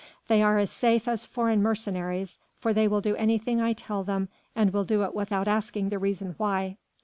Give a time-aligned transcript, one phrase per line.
[0.29, 4.29] They are as safe as foreign mercenaries, for they will do anything I tell them
[4.55, 6.77] and will do it without asking the reason why."